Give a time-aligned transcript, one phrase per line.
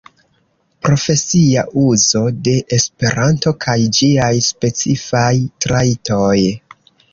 [0.85, 5.31] Profesia uzo de Esperanto kaj ĝiaj specifaj
[5.67, 6.35] trajtoj.